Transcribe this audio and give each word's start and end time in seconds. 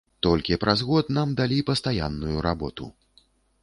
Толькі 0.27 0.57
праз 0.63 0.81
год 0.87 1.13
нам 1.19 1.37
далі 1.41 1.59
пастаянную 1.69 2.37
работу. 2.51 2.93